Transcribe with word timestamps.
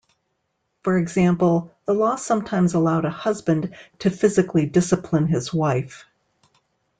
For 0.81 0.97
example, 0.97 1.75
the 1.85 1.93
law 1.93 2.15
sometimes 2.15 2.73
allowed 2.73 3.05
a 3.05 3.11
husband 3.11 3.75
to 3.99 4.09
physically 4.09 4.65
discipline 4.65 5.27
his 5.27 5.53
wife. 5.53 6.05